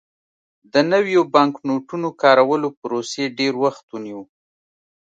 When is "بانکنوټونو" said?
1.35-2.07